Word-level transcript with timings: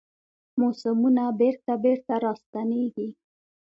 موسمونه 0.59 1.23
بیرته، 1.39 1.73
بیرته 1.83 2.13
راستنیږي 2.25 3.07